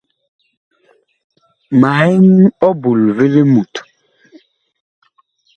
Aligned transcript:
Ma 1.79 1.91
ɛn 2.13 2.27
ɔbul 2.67 3.01
vi 3.17 3.27
limut. 3.33 3.73